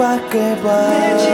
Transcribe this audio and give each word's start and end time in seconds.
acabar. 0.00 1.31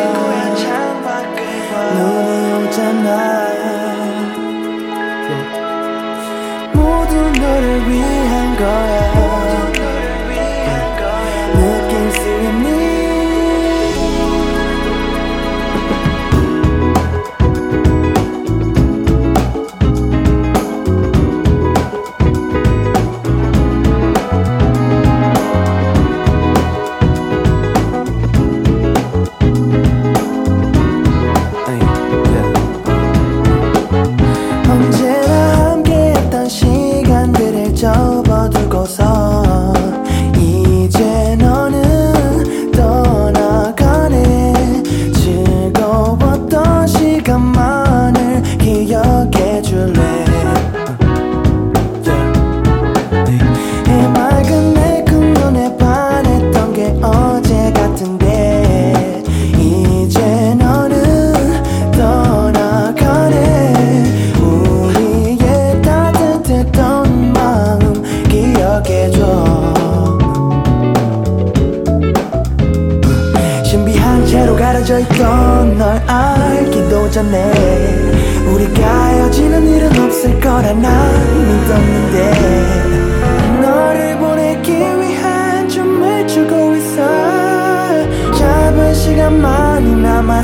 시간만 90.18 90.42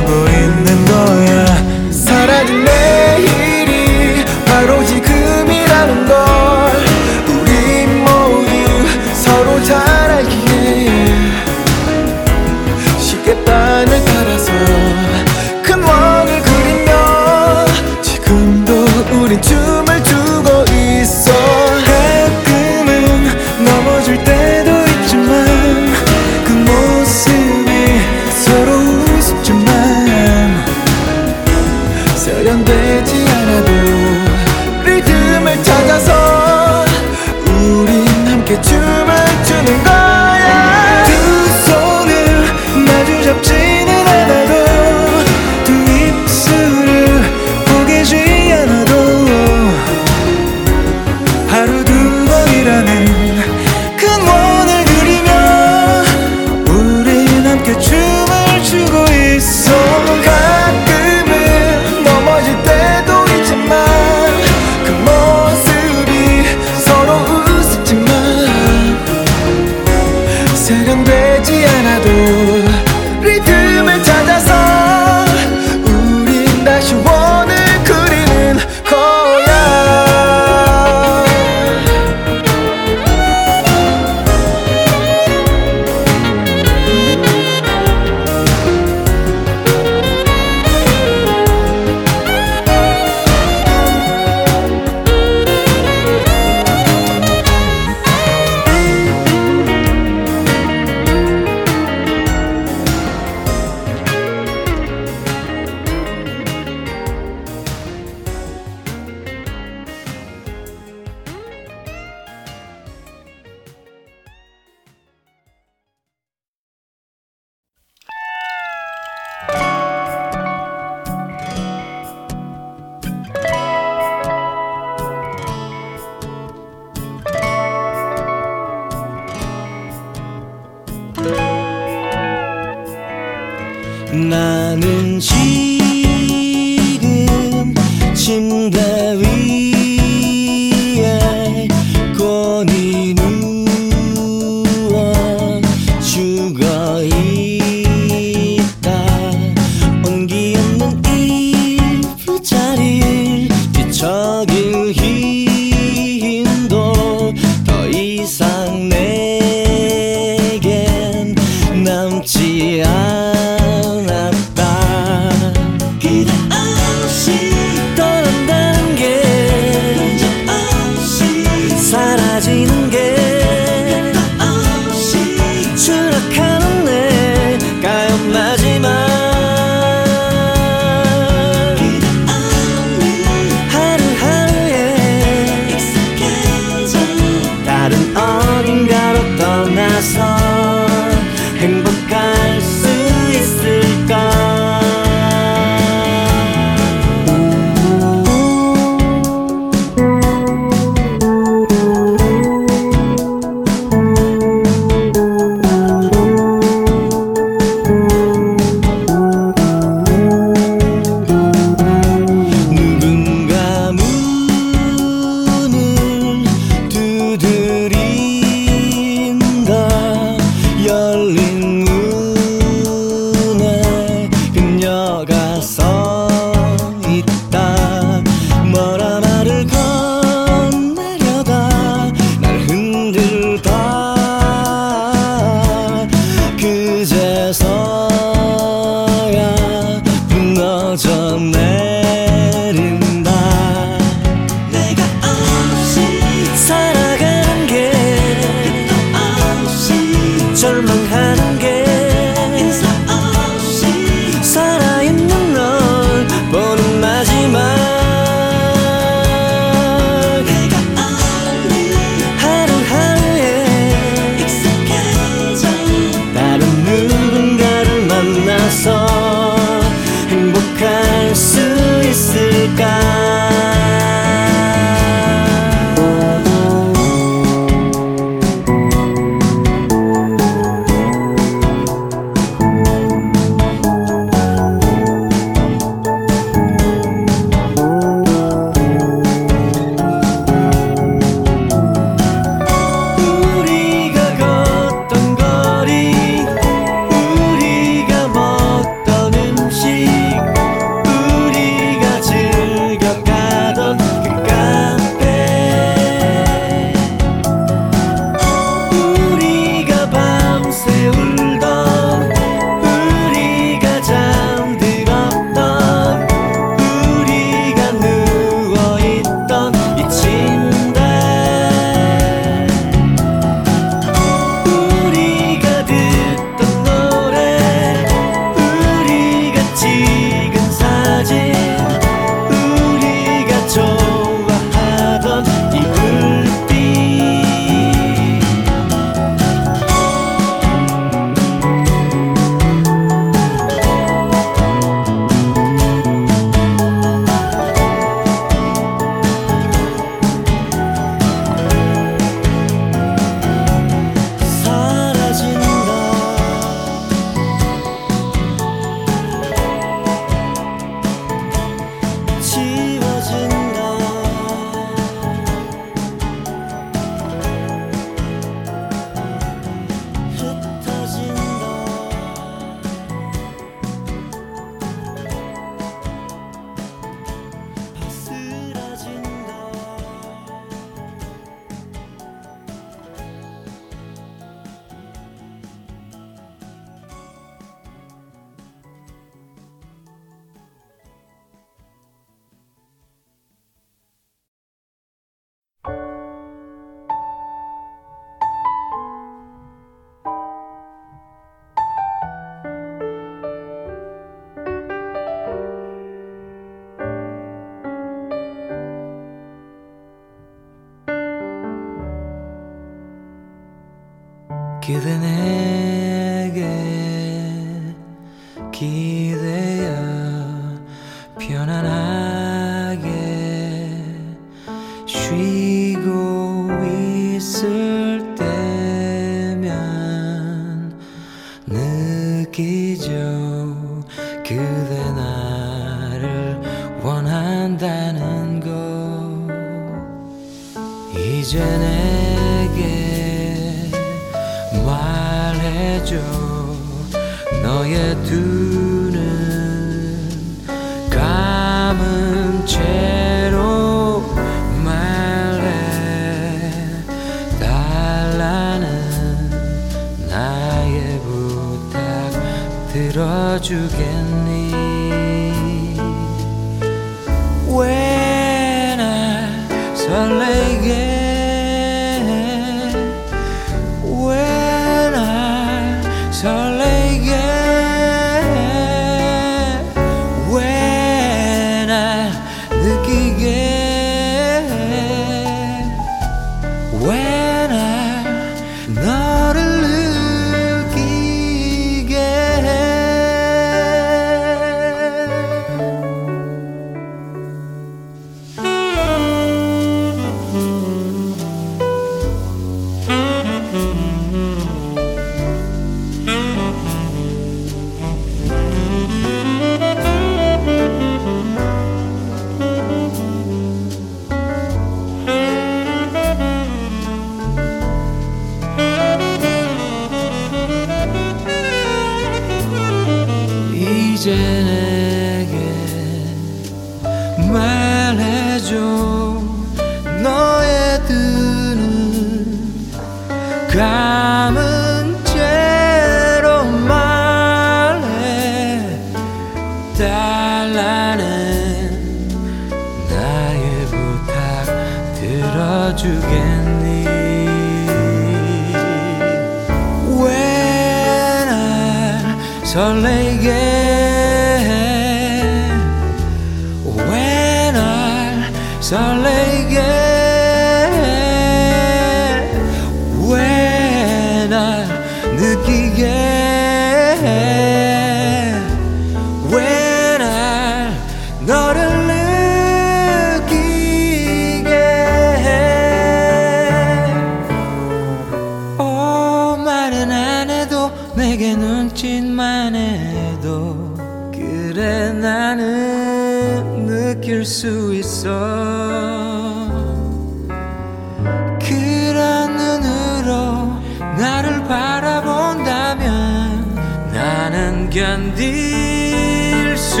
견딜 597.90 599.76
수 599.76 600.00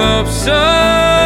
없어. 0.00 1.19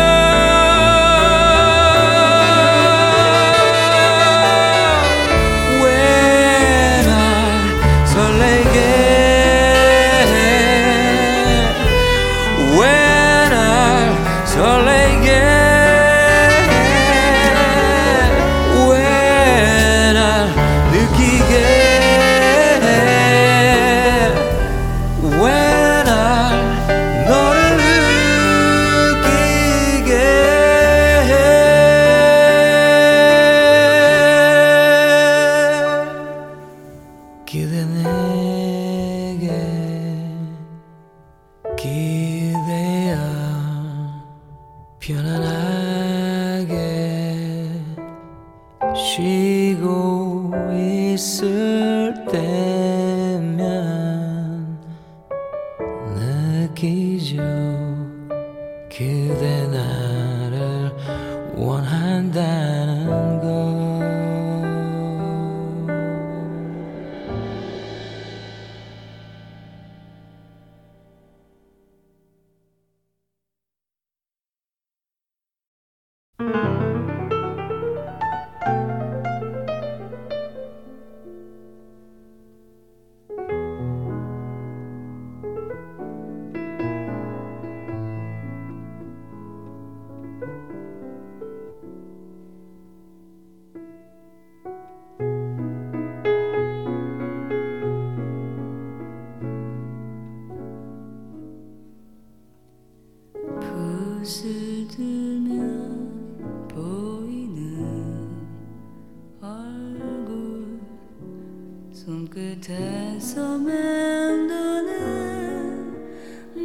손끝에서 112.05 113.57
맴도는 113.57 114.85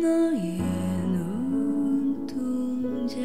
너의 0.01 0.57
눈동자. 2.27 3.21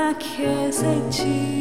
노랗게 0.00 0.72
색칠 0.72 1.51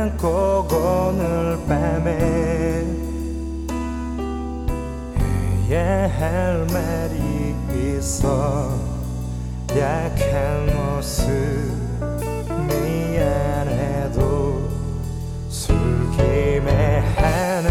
난 0.00 0.16
꼭 0.16 0.72
오늘 0.72 1.58
밤에 1.68 2.86
해야 5.68 6.08
할 6.08 6.64
말이 6.72 7.54
있어 7.98 8.78
약한 9.76 10.74
모습 10.74 11.28
미안해도 12.66 14.70
술김에 15.50 17.00
하는 17.16 17.68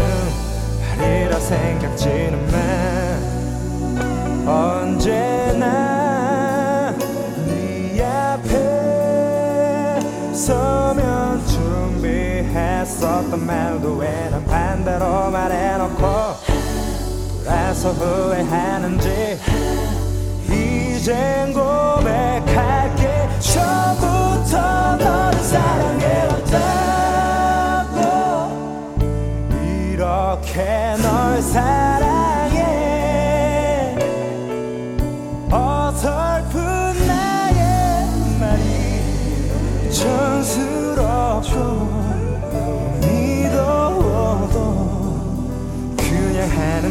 말이라 1.00 1.40
생각지는 1.40 2.46
마. 2.46 2.52
언제나 4.78 5.66
네 7.48 8.00
앞에 8.04 8.50
서 10.32 10.79
했었던 13.00 13.46
말도 13.46 13.96
왜 13.96 14.28
난 14.30 14.44
반대로 14.44 15.30
말해놓고 15.30 16.02
그래서 17.42 17.92
후회하는지 17.92 19.38
이젠 20.44 21.54
고백할게. 21.54 23.08
처음부터 23.40 24.96
너를 24.96 25.38
사랑해왔다고. 25.42 27.96
이렇게 29.92 30.96
널 31.02 31.40
사랑해. 31.40 32.58
어설픈 35.50 36.60
나의 37.06 37.56
말이 38.38 39.90
천스럽고 39.90 41.89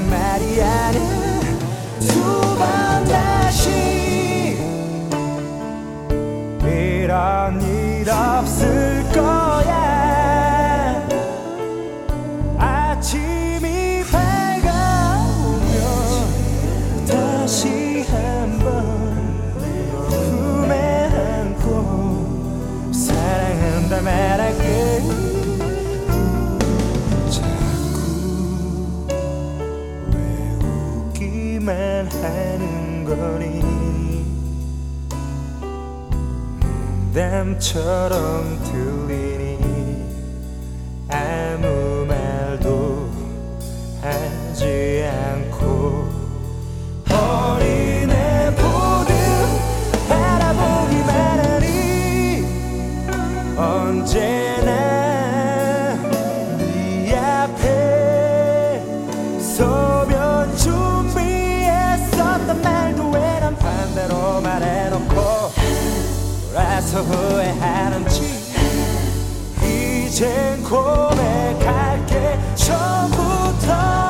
Maddie 0.10 0.60
and 0.60 0.99
뱀처럼 37.20 38.64
들리니 38.64 39.60
아무 41.10 42.06
말도 42.08 43.12
하지 44.02 45.04
않고 45.06 46.08
어린애 47.12 48.56
보듯 48.56 50.08
바라보기만 50.08 51.40
하니 51.46 52.46
언제 53.58 54.49
또 66.92 67.04
후회하는지 67.04 68.22
이젠 69.64 70.64
고백할게. 70.64 72.40
처음부터 72.56 74.09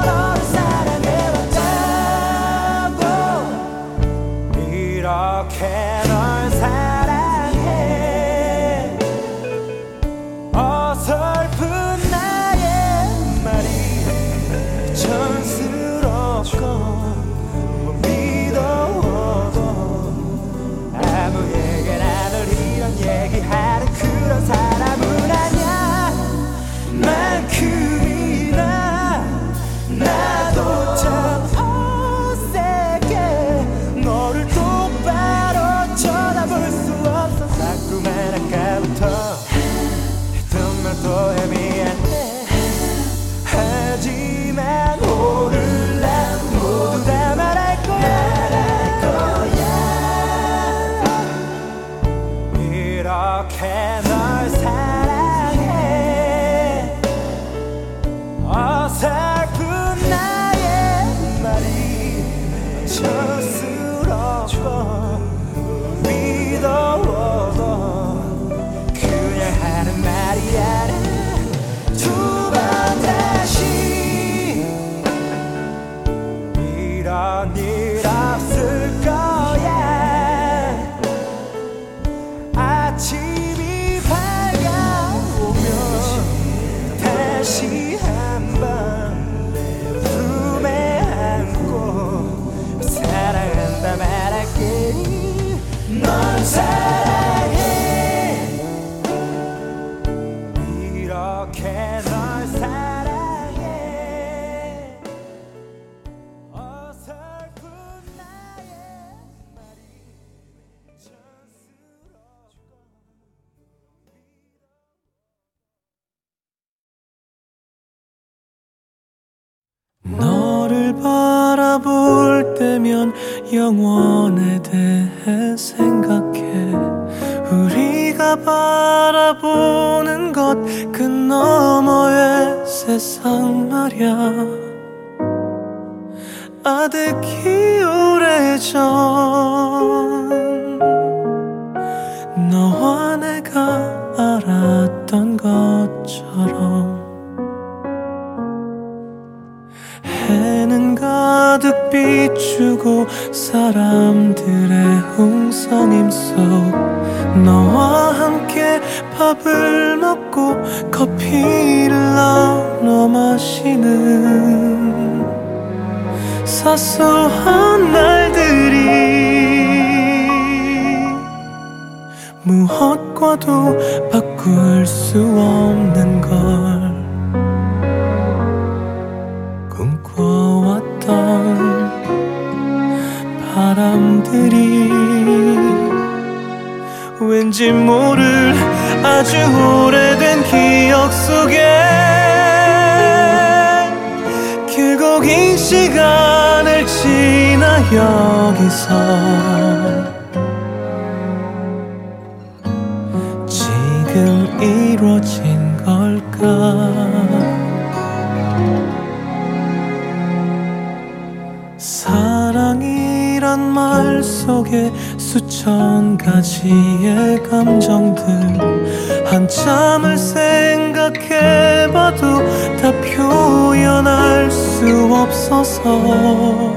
다 222.82 222.92
표현할 223.02 224.50
수 224.50 225.14
없어서 225.14 226.74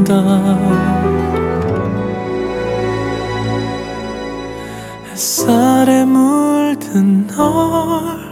넘겨준다. 0.04 0.60
햇살에 5.12 6.04
물든 6.04 7.28
널 7.28 8.25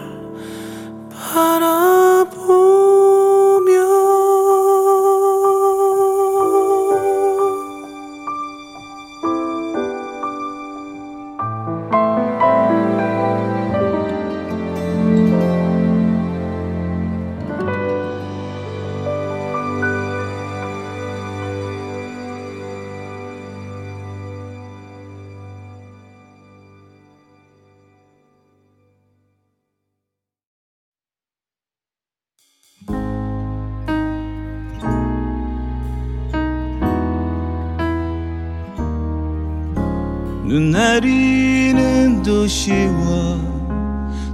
도시와 42.43 43.39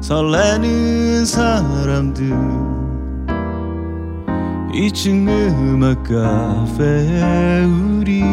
설레는 0.02 1.26
사람들. 1.26 2.32
2층 4.74 5.28
음악 5.30 6.02
카페 6.04 7.64
우리 7.66 8.24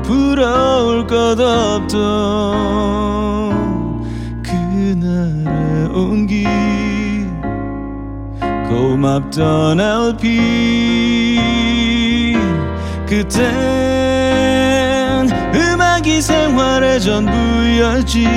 부러울 0.01 1.05
것 1.05 1.39
없던 1.39 1.91
그날의 4.41 5.85
온기 5.93 6.40
고맙던 9.01 9.79
LP 9.79 11.57
그땐 13.07 13.41
음악이 15.55 16.21
생활의 16.21 17.01
전부였지. 17.01 18.27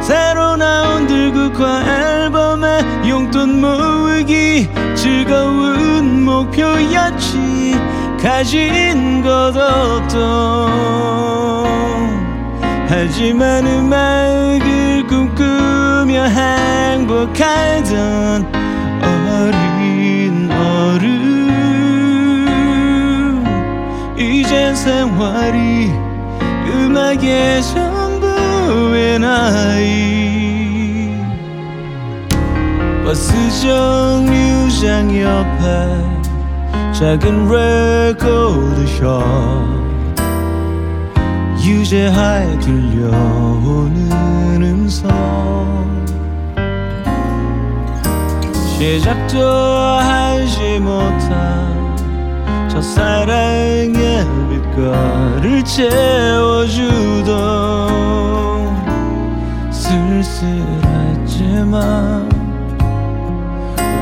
새로 0.00 0.56
나온 0.56 1.06
들국화 1.06 1.84
앨범에 1.86 2.80
용돈 3.08 3.60
모으기 3.60 4.68
즐거운 4.96 6.24
목표였지. 6.24 7.76
가진 8.20 9.22
것 9.22 9.56
없던. 9.56 10.82
하지만 12.88 13.64
음악을 13.64 15.06
꿈꾸며 15.06 16.24
행복하던 16.24 17.32
내 24.72 24.76
생활이 24.76 25.92
음악의 26.66 27.62
전부의 27.62 29.18
나이. 29.18 31.14
버스 33.04 33.32
정류장 33.60 35.14
옆에 35.20 35.68
작은 36.92 37.48
레코드숍. 37.50 39.22
유재하에 41.62 42.58
들려오는 42.60 44.10
음성. 44.62 45.10
시작 48.78 49.21
도 49.28 49.38
하지 49.38 50.80
못한 50.80 51.96
첫사랑의 52.68 54.26
빛깔을 54.50 55.64
채워주던 55.64 57.32
쓸쓸했지만 59.70 61.78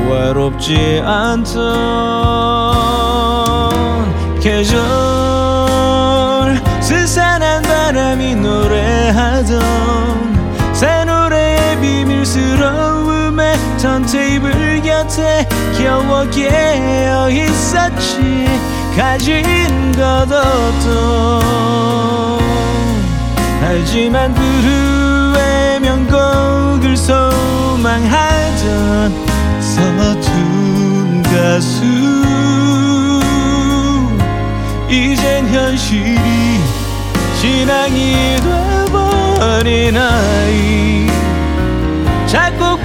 외롭지 0.09 1.03
않던 1.05 1.61
계절 4.39 4.81
스산한 6.81 7.61
바람이 7.61 8.33
노래하던 8.35 9.61
새 10.73 11.05
노래의 11.05 11.79
비밀스러움에 11.79 13.00
턴테이블 13.81 14.81
곁에 14.83 15.47
겨워 15.77 16.29
깨어 16.29 17.31
있었지. 17.31 18.45
가진 18.95 19.91
것 19.93 20.31
없던 20.31 21.41
하지만 23.59 24.33
부르의 24.35 25.79
명곡을 25.79 26.95
소망하던 26.95 28.11
서툰 29.59 31.23
가수. 31.23 31.83
이젠 34.89 35.47
현실이 35.47 36.59
신앙이 37.39 38.35
돼버린 38.37 39.97
아이. 39.97 41.09
작곡 42.27 42.80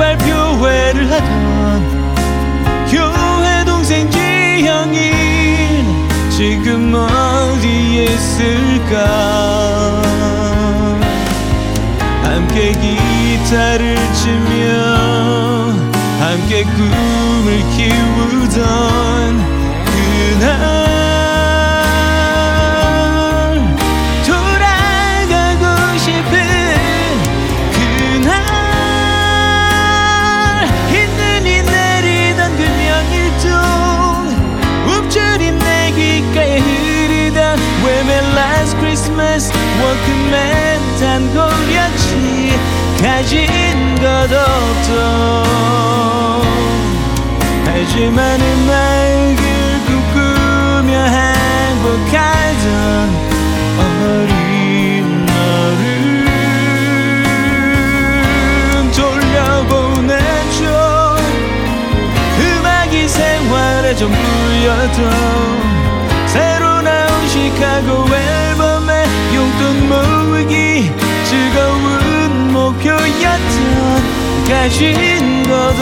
발표회를 0.66 1.10
하던 1.10 2.06
교회 2.90 3.64
동생 3.64 4.10
지형이 4.10 5.12
지금 6.30 6.92
어디에 6.94 8.04
있을까? 8.04 8.96
함께 12.22 12.72
기타를 12.72 13.96
치며 14.12 15.74
함께 16.20 16.64
꿈을 16.64 17.58
키우던 17.76 18.56
그날 19.84 20.85
가진 43.16 43.48
것 43.94 44.30
없던 44.30 44.92
하지만 47.64 48.38
음악을 48.38 49.42
꿈꾸며 49.86 50.92
행복하던 51.06 52.66
어린 53.80 55.24
너를 55.24 55.80
돌려보내줘. 58.92 60.60
음악이 62.38 63.08
생활의 63.08 63.96
전부였던 63.96 64.98
새로 66.26 66.82
나온 66.82 67.28
시카고 67.28 68.14
앨범의 68.14 69.06
용돈 69.34 69.88
모으기 69.88 71.05
가진 74.48 75.42
것 75.42 75.52
없던 75.52 75.76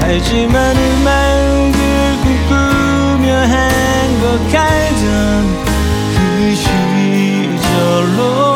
하지만 0.00 0.76
음악을 0.76 1.80
꿈꾸며 2.22 3.40
행복하던 3.40 5.02
그 6.14 6.18
시절로 6.54 8.53